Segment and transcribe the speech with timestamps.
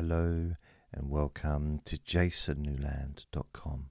[0.00, 0.54] Hello
[0.92, 3.86] and welcome to jasonnewland.com.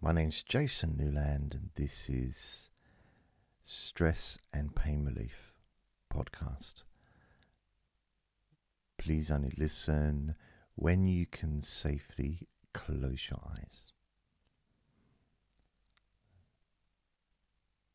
[0.00, 2.70] My name's Jason Newland and this is
[3.64, 5.52] Stress and Pain Relief
[6.08, 6.84] podcast.
[8.96, 10.36] Please only listen
[10.76, 13.90] when you can safely close your eyes.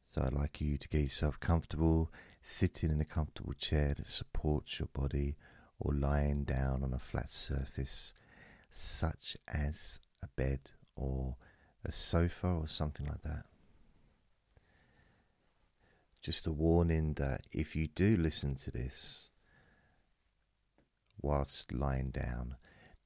[0.05, 2.11] So I'd like you to get yourself comfortable,
[2.41, 5.37] sitting in a comfortable chair that supports your body,
[5.79, 8.13] or lying down on a flat surface,
[8.71, 11.35] such as a bed or
[11.85, 13.45] a sofa or something like that.
[16.21, 19.29] Just a warning that if you do listen to this
[21.21, 22.55] whilst lying down,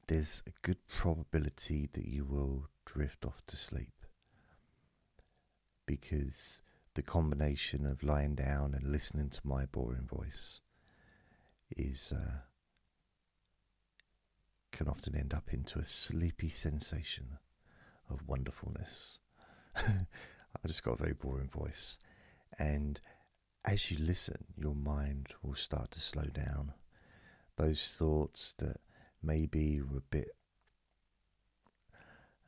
[0.07, 3.93] there's a good probability that you will drift off to sleep
[5.85, 6.61] because
[6.95, 10.61] the combination of lying down and listening to my boring voice
[11.75, 12.39] is uh,
[14.73, 17.37] can often end up into a sleepy sensation
[18.09, 19.19] of wonderfulness.
[19.75, 21.97] I just got a very boring voice,
[22.59, 22.99] and
[23.63, 26.73] as you listen, your mind will start to slow down.
[27.55, 28.77] Those thoughts that
[29.21, 30.35] maybe were a bit,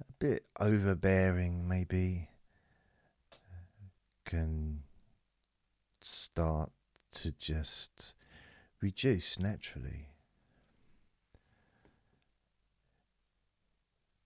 [0.01, 2.29] a bit overbearing, maybe
[4.25, 4.81] can
[6.01, 6.71] start
[7.11, 8.15] to just
[8.81, 10.09] reduce naturally.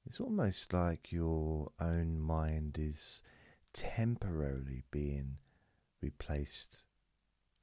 [0.09, 3.21] It's almost like your own mind is
[3.73, 5.37] temporarily being
[6.01, 6.81] replaced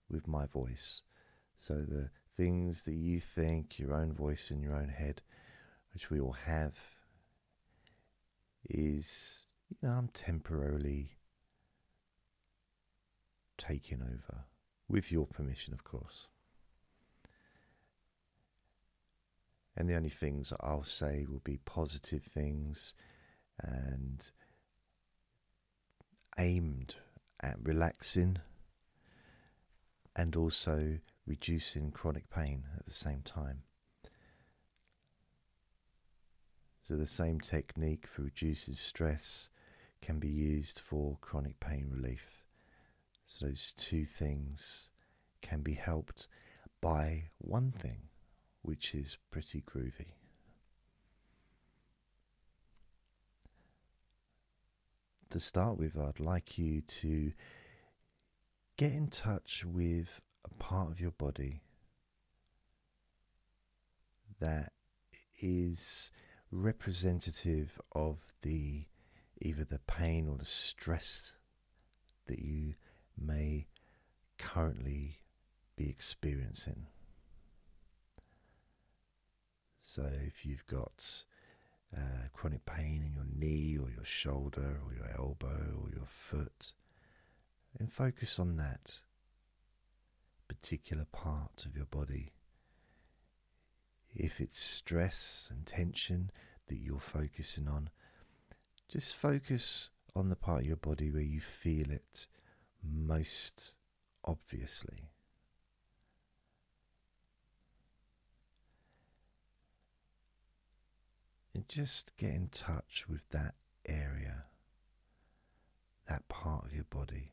[0.09, 1.03] with my voice.
[1.57, 5.23] So the things that you think, your own voice in your own head,
[5.93, 6.77] which we all have,
[8.65, 11.17] is, you know, I'm temporarily
[13.59, 14.45] taking over,
[14.87, 16.29] with your permission, of course.
[19.77, 22.95] And the only things that I'll say will be positive things
[23.61, 24.31] and
[26.39, 26.95] aimed
[27.43, 28.39] at relaxing
[30.15, 33.63] and also reducing chronic pain at the same time.
[36.83, 39.51] So, the same technique for reducing stress
[40.01, 42.45] can be used for chronic pain relief.
[43.25, 44.89] So those two things
[45.43, 46.29] can be helped
[46.81, 48.03] by one thing,
[48.67, 50.15] which is pretty groovy.
[55.31, 57.33] To start with, I'd like you to
[58.77, 61.63] get in touch with a part of your body
[64.41, 64.73] that
[65.41, 66.11] is
[66.51, 68.87] representative of the
[69.41, 71.35] either the pain or the stress
[72.27, 72.75] that you
[73.17, 73.69] may
[74.39, 75.21] currently
[75.77, 76.87] be experiencing.
[79.89, 81.23] So, if you've got
[81.97, 86.73] uh, chronic pain in your knee or your shoulder or your elbow or your foot,
[87.79, 89.03] then focus on that
[90.49, 92.33] particular part of your body.
[94.13, 96.33] If it's stress and tension
[96.67, 97.91] that you're focusing on,
[98.89, 102.27] just focus on the part of your body where you feel it
[102.83, 103.73] most
[104.25, 105.11] obviously.
[111.69, 113.55] Just get in touch with that
[113.87, 114.45] area,
[116.09, 117.33] that part of your body.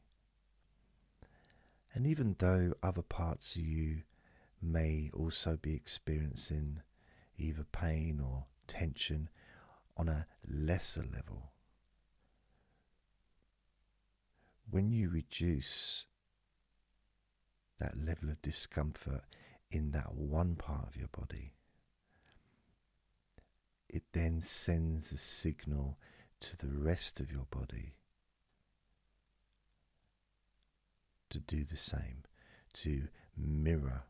[1.94, 4.02] And even though other parts of you
[4.62, 6.82] may also be experiencing
[7.38, 9.30] either pain or tension
[9.96, 11.52] on a lesser level,
[14.70, 16.06] when you reduce
[17.80, 19.22] that level of discomfort
[19.70, 21.54] in that one part of your body,
[23.94, 26.00] it then sends a signal
[26.40, 27.94] to the rest of your body
[31.30, 32.24] to do the same,
[32.74, 34.04] to mirror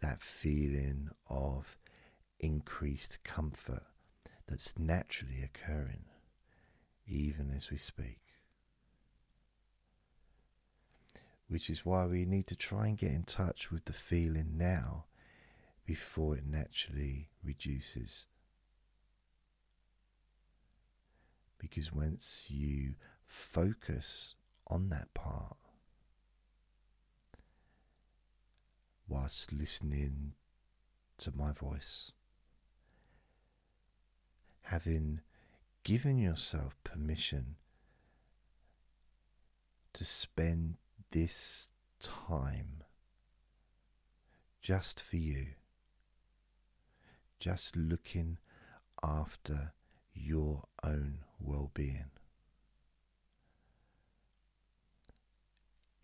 [0.00, 1.76] that feeling of
[2.38, 3.84] increased comfort
[4.48, 6.04] that's naturally occurring
[7.06, 8.20] even as we speak.
[11.48, 15.04] Which is why we need to try and get in touch with the feeling now
[15.90, 18.28] before it naturally reduces.
[21.58, 22.94] Because once you
[23.24, 24.36] focus
[24.68, 25.56] on that part,
[29.08, 30.34] whilst listening
[31.18, 32.12] to my voice,
[34.62, 35.22] having
[35.82, 37.56] given yourself permission
[39.92, 40.76] to spend
[41.10, 42.84] this time
[44.60, 45.46] just for you,
[47.40, 48.36] just looking
[49.02, 49.72] after
[50.14, 52.10] your own well being.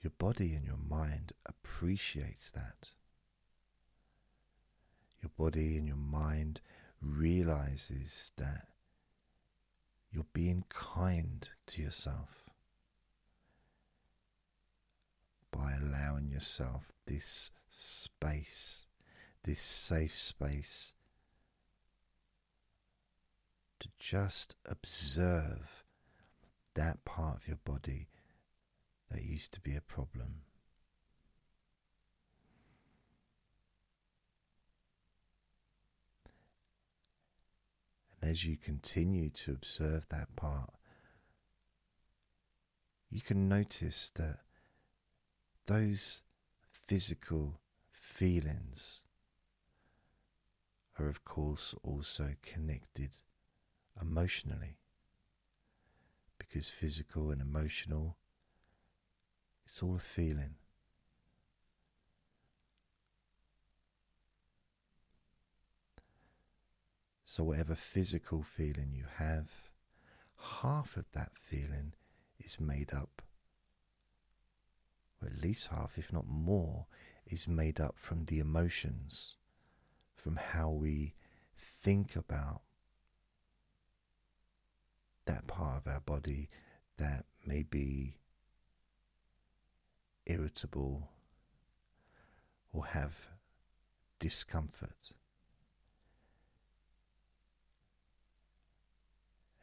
[0.00, 2.88] Your body and your mind appreciates that.
[5.22, 6.60] Your body and your mind
[7.02, 8.68] realizes that
[10.10, 12.44] you're being kind to yourself
[15.50, 18.86] by allowing yourself this space,
[19.42, 20.94] this safe space
[23.86, 25.84] to just observe
[26.74, 28.08] that part of your body
[29.10, 30.42] that used to be a problem.
[38.20, 40.70] And as you continue to observe that part,
[43.10, 44.40] you can notice that
[45.66, 46.22] those
[46.86, 47.60] physical
[47.92, 49.02] feelings
[50.98, 53.20] are, of course, also connected
[54.00, 54.78] emotionally.
[56.38, 58.16] Because physical and emotional
[59.66, 60.54] it's all a feeling.
[67.24, 69.48] So whatever physical feeling you have
[70.62, 71.94] half of that feeling
[72.38, 73.22] is made up.
[75.20, 76.86] Or at least half if not more
[77.26, 79.34] is made up from the emotions
[80.14, 81.14] from how we
[81.56, 82.62] think about
[85.26, 86.48] that part of our body
[86.98, 88.16] that may be
[90.26, 91.08] irritable
[92.72, 93.28] or have
[94.18, 95.12] discomfort.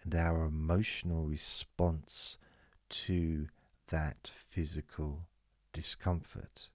[0.03, 2.37] And our emotional response
[2.89, 3.47] to
[3.87, 5.27] that physical
[5.71, 6.69] discomfort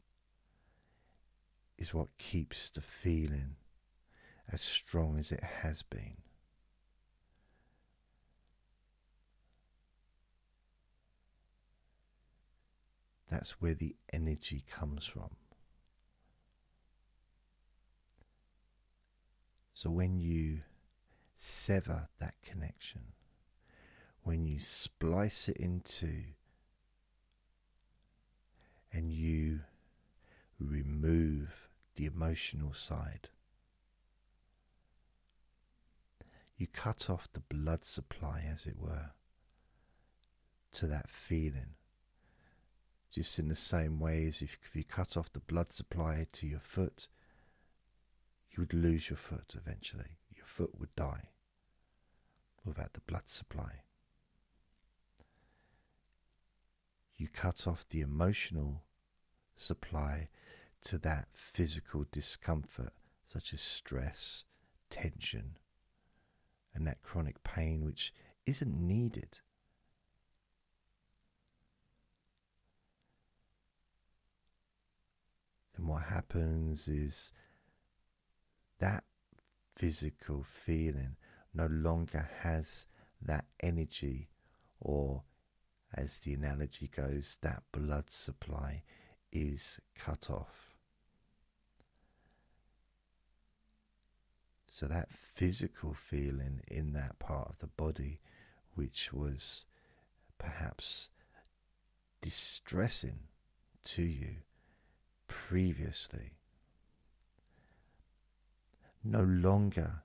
[1.76, 3.56] is what keeps the feeling
[4.50, 6.16] as strong as it has been.
[13.30, 15.30] That's where the energy comes from.
[19.72, 20.62] So when you
[21.36, 23.12] sever that connection,
[24.22, 26.24] when you splice it into
[28.92, 29.60] and you
[30.58, 33.28] remove the emotional side,
[36.56, 39.12] you cut off the blood supply, as it were,
[40.72, 41.77] to that feeling
[43.10, 46.60] just in the same way as if, you cut off the blood supply to your
[46.60, 47.08] foot,
[48.50, 50.18] you would lose your foot eventually.
[50.34, 51.30] Your foot would die
[52.64, 53.82] without the blood supply.
[57.16, 58.84] You cut off the emotional
[59.56, 60.28] supply
[60.82, 62.92] to that physical discomfort,
[63.26, 64.44] such as stress,
[64.90, 65.56] tension,
[66.74, 68.12] and that chronic pain which
[68.46, 69.40] isn't needed
[75.78, 77.32] And what happens is
[78.80, 79.04] that
[79.76, 81.16] physical feeling
[81.54, 82.86] no longer has
[83.22, 84.28] that energy,
[84.80, 85.22] or
[85.94, 88.82] as the analogy goes, that blood supply
[89.32, 90.74] is cut off.
[94.66, 98.20] So, that physical feeling in that part of the body,
[98.74, 99.64] which was
[100.38, 101.10] perhaps
[102.20, 103.20] distressing
[103.84, 104.36] to you,
[105.28, 106.32] previously
[109.04, 110.02] no longer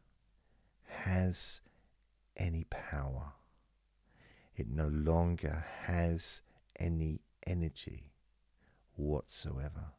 [0.85, 1.61] has
[2.37, 3.33] any power.
[4.55, 6.41] It no longer has
[6.79, 8.11] any energy
[8.95, 9.93] whatsoever.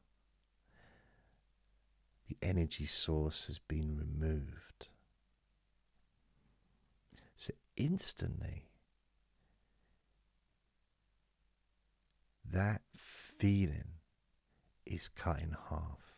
[2.28, 4.88] The energy source has been removed.
[7.36, 8.68] So instantly,
[12.48, 13.93] that feeling
[14.86, 16.14] is cut in half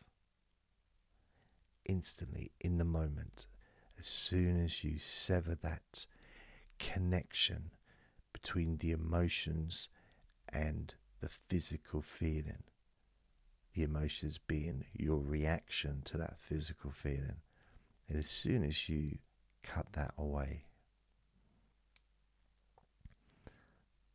[1.89, 3.47] instantly in the moment
[3.99, 6.07] as soon as you sever that
[6.79, 7.71] connection
[8.33, 9.89] between the emotions
[10.49, 12.65] and the physical feeling.
[13.75, 17.41] The emotions being your reaction to that physical feeling.
[18.09, 19.19] And as soon as you
[19.63, 20.65] cut that away,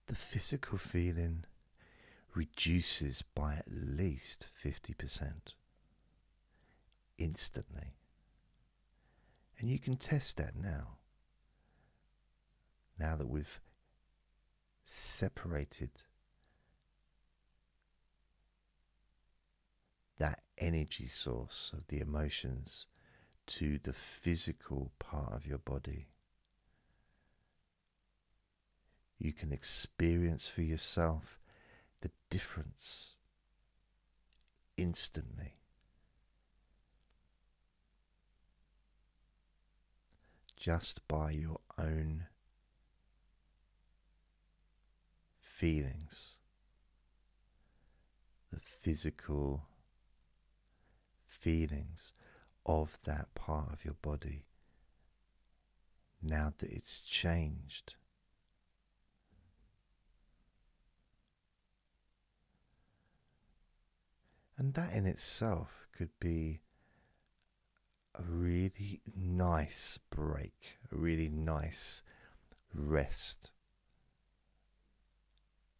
[0.07, 1.45] the physical feeling
[2.35, 5.53] reduces by at least 50%
[7.17, 7.95] instantly.
[9.59, 10.97] And you can test that now.
[12.97, 13.59] Now that we've
[14.85, 15.91] separated
[20.17, 22.85] that energy source of the emotions
[23.47, 26.07] to the physical part of your body.
[29.17, 31.40] You can experience for yourself
[32.01, 33.15] the difference
[34.77, 35.55] instantly.
[40.55, 42.27] Just by your own
[45.39, 46.35] feelings,
[48.51, 49.63] the physical
[51.27, 52.13] feelings
[52.65, 54.45] of that part of your body
[56.21, 57.95] now that it's changed.
[64.61, 66.61] And that in itself could be
[68.13, 72.03] a really nice break, a really nice
[72.71, 73.53] rest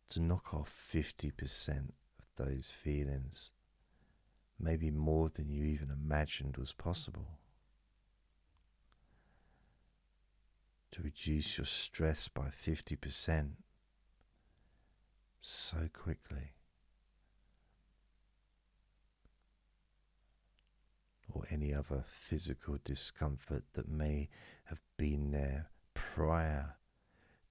[0.09, 3.51] to knock off 50% of those feelings,
[4.59, 7.37] maybe more than you even imagined was possible.
[10.93, 13.51] To reduce your stress by 50%
[15.39, 16.55] so quickly.
[21.33, 24.29] Or any other physical discomfort that may
[24.65, 26.75] have been there prior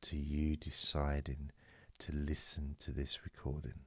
[0.03, 1.51] to you deciding
[1.99, 3.81] to listen to this recording.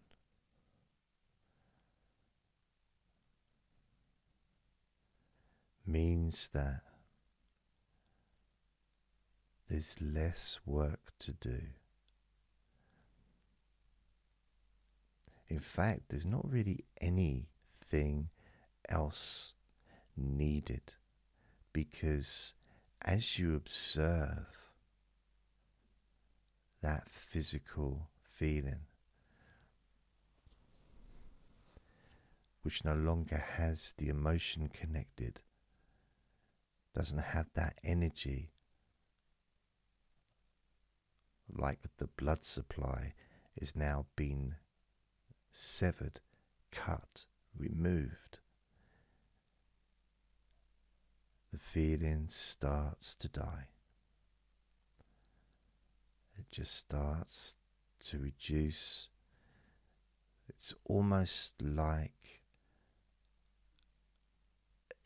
[5.86, 6.82] Means that
[9.70, 11.62] there's less work to do.
[15.48, 18.30] In fact, there's not really anything
[18.88, 19.54] else
[20.16, 20.94] needed
[21.72, 22.54] because
[23.02, 24.48] as you observe
[26.82, 28.82] that physical feeling,
[32.62, 35.42] which no longer has the emotion connected,
[36.96, 38.52] doesn't have that energy
[41.56, 43.14] like the blood supply
[43.56, 44.56] is now being
[45.52, 46.20] severed,
[46.72, 47.26] cut,
[47.58, 48.40] removed.
[51.54, 53.68] The feeling starts to die.
[56.36, 57.58] It just starts
[58.08, 59.10] to reduce.
[60.50, 62.42] It's almost like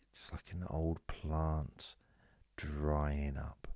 [0.09, 1.95] it's like an old plant
[2.55, 3.67] drying up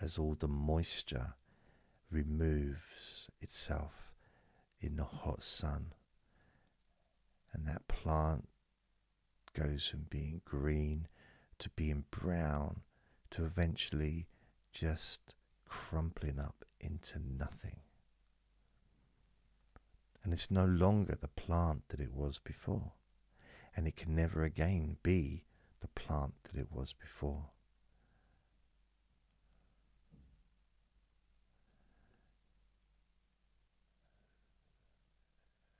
[0.00, 1.34] as all the moisture
[2.12, 4.14] removes itself
[4.80, 5.86] in the hot sun.
[7.52, 8.46] And that plant
[9.52, 11.08] goes from being green
[11.58, 12.82] to being brown
[13.30, 14.26] to eventually
[14.72, 15.34] just
[15.68, 17.80] crumpling up into nothing.
[20.22, 22.92] And it's no longer the plant that it was before,
[23.76, 25.44] and it can never again be
[25.80, 27.50] the plant that it was before.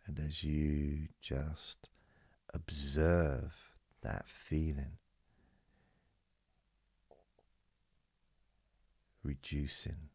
[0.07, 1.89] And as you just
[2.53, 3.55] observe
[4.03, 4.99] that feeling,
[9.25, 10.11] reducing.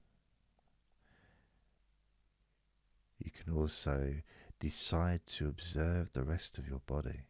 [3.17, 4.15] You can also
[4.59, 7.21] decide to observe the rest of your body.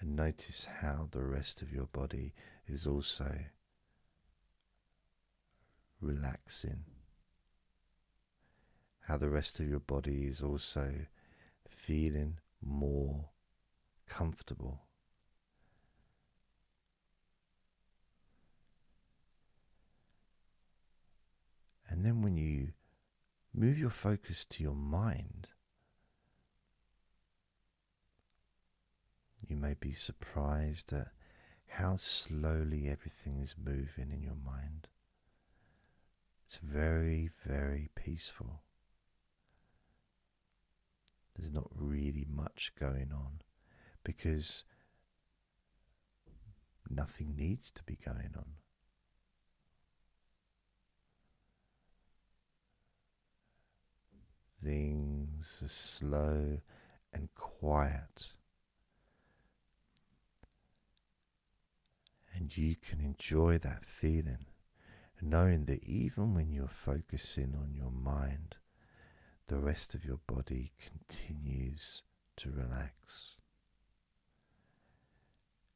[0.00, 2.34] And notice how the rest of your body
[2.66, 3.38] is also
[6.00, 6.84] relaxing.
[9.06, 11.06] How the rest of your body is also
[11.68, 13.30] feeling more
[14.08, 14.82] comfortable.
[21.94, 22.72] And then when you
[23.54, 25.46] move your focus to your mind,
[29.46, 31.12] you may be surprised at
[31.68, 34.88] how slowly everything is moving in your mind.
[36.44, 38.62] It's very, very peaceful.
[41.36, 43.40] There's not really much going on
[44.02, 44.64] because
[46.90, 48.63] nothing needs to be going on.
[55.44, 56.58] Things are slow
[57.12, 58.28] and quiet.
[62.34, 64.46] And you can enjoy that feeling,
[65.22, 68.56] knowing that even when you're focusing on your mind,
[69.46, 72.02] the rest of your body continues
[72.36, 73.36] to relax.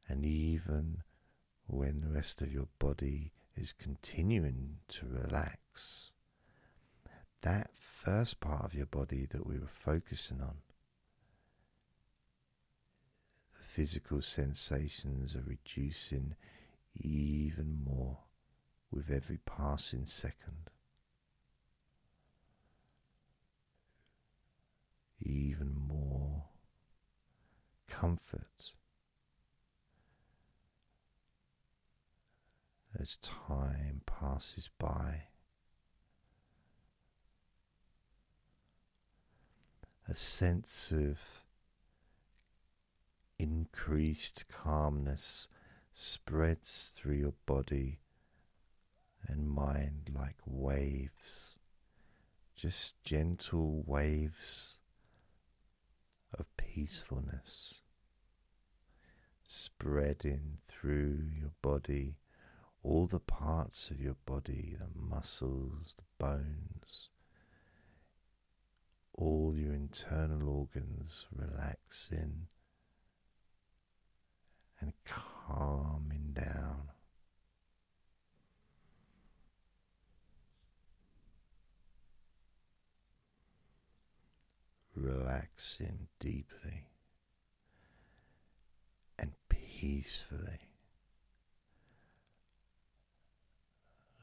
[0.09, 1.03] And even
[1.67, 6.13] when the rest of your body is continuing to relax,
[7.43, 10.57] that first part of your body that we were focusing on,
[13.55, 16.35] the physical sensations are reducing
[16.95, 18.19] even more
[18.91, 20.71] with every passing second.
[25.21, 26.45] Even more
[27.89, 28.73] comfort
[32.99, 35.25] as time passes by.
[40.09, 41.19] A sense of
[43.39, 45.49] increased calmness
[45.93, 48.01] spreads through your body
[49.27, 51.57] and mind like waves,
[52.57, 54.79] just gentle waves
[56.33, 57.75] of peacefulness
[59.45, 62.17] spreading through your body,
[62.83, 67.09] all the parts of your body, the muscles, the bones,
[69.19, 72.47] all your internal organs relaxing
[74.81, 76.83] and calming down.
[84.95, 86.87] Relaxing deeply
[89.19, 90.69] and peacefully,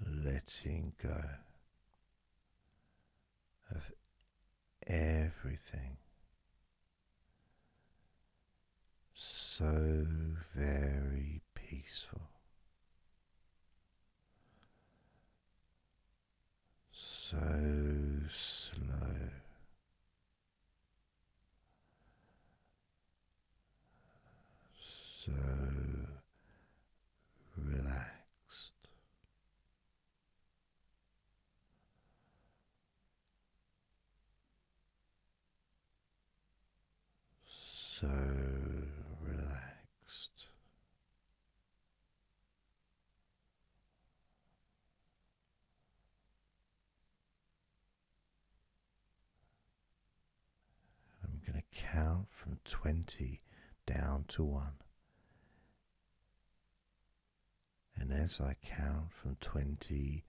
[0.06, 1.22] letting go
[3.72, 3.92] of
[4.88, 5.98] everything
[9.58, 10.06] so
[10.54, 12.20] very peaceful.
[16.92, 17.38] So
[18.30, 19.16] slow,
[24.78, 25.32] so
[27.58, 28.76] relaxed.
[38.00, 38.08] So
[39.22, 40.46] relaxed.
[51.24, 53.42] I'm going to count from 20
[53.86, 54.64] down to 1.
[57.98, 60.24] And as I count from 20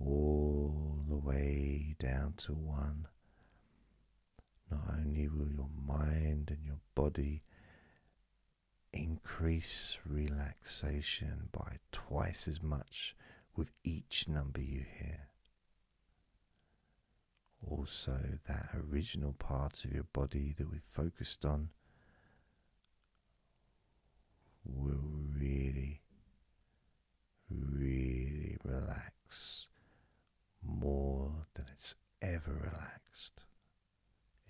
[0.00, 3.06] all the way down to 1,
[4.70, 7.42] not only will your mind and your body
[8.92, 13.14] increase relaxation by twice as much
[13.56, 15.27] with each number you hear,
[17.66, 21.70] also that original part of your body that we focused on
[24.64, 26.02] will really,
[27.50, 29.66] really relax
[30.62, 33.42] more than it's ever relaxed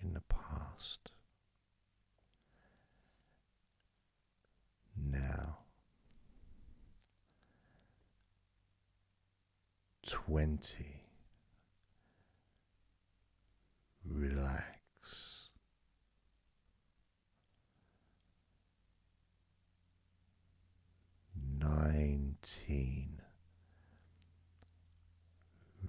[0.01, 1.11] in the past.
[5.01, 5.59] Now,
[10.05, 10.98] twenty.
[14.19, 15.47] Relax.
[21.57, 23.21] Nineteen.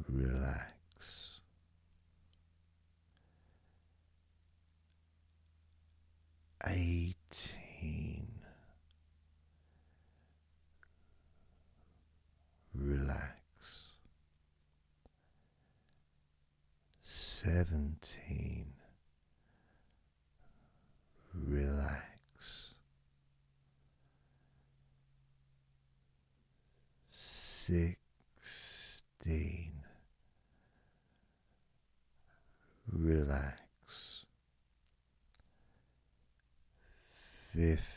[0.09, 1.41] Relax.
[6.65, 8.29] Eighteen.
[12.75, 13.41] Relax.
[17.43, 18.67] Seventeen.
[21.33, 22.69] Relax.
[27.11, 27.87] Sixteen.
[32.93, 34.27] Relax.
[37.55, 37.90] Fifteen.